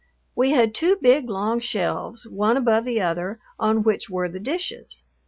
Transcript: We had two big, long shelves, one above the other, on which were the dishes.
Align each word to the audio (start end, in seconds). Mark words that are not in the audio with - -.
We 0.35 0.49
had 0.49 0.73
two 0.73 0.95
big, 0.99 1.29
long 1.29 1.59
shelves, 1.59 2.25
one 2.27 2.57
above 2.57 2.85
the 2.85 2.99
other, 3.03 3.37
on 3.59 3.83
which 3.83 4.09
were 4.09 4.27
the 4.27 4.39
dishes. 4.39 5.03